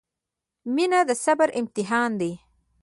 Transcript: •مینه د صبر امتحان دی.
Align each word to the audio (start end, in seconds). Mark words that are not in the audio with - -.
•مینه 0.73 0.99
د 1.07 1.11
صبر 1.23 1.49
امتحان 1.59 2.11
دی. 2.21 2.31